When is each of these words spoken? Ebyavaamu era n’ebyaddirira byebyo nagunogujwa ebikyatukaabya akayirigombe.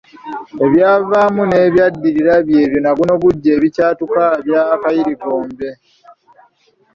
Ebyavaamu 0.65 1.41
era 1.45 1.51
n’ebyaddirira 1.61 2.33
byebyo 2.47 2.79
nagunogujwa 2.81 3.49
ebikyatukaabya 3.57 4.59
akayirigombe. 4.75 5.69